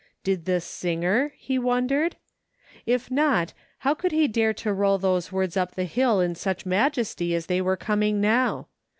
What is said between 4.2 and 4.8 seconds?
dare to